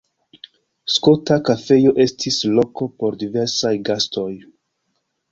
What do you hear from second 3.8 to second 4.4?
gastoj.